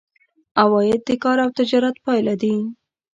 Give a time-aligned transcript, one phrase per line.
[0.61, 2.53] عواید د کار او تجارت پایله دي.